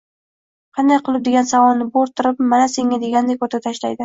[0.77, 3.99] “qanday qilib” degan savolni bo‘rttirib, “mana senga” degandek o‘rtaga tashlaydi.